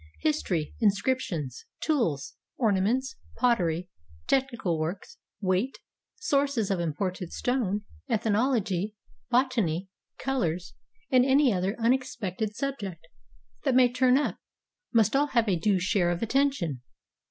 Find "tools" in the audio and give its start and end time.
1.79-2.33